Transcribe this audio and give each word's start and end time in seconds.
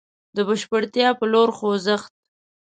د 0.35 0.37
بشپړتيا 0.47 1.09
په 1.19 1.25
لور 1.33 1.49
خوځښت. 1.57 2.11